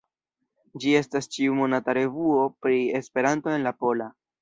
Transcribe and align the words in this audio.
Ĝi 0.85 0.93
estas 0.99 1.29
ĉiu-monata 1.35 1.97
revuo 1.99 2.49
pri 2.65 2.83
Esperanto 3.03 3.57
en 3.59 3.71
la 3.71 3.79
pola. 3.83 4.15